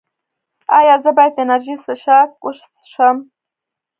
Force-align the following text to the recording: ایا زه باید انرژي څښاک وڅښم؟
ایا 0.79 0.95
زه 1.03 1.11
باید 1.17 1.35
انرژي 1.43 1.75
څښاک 1.83 2.29
وڅښم؟ 2.43 3.17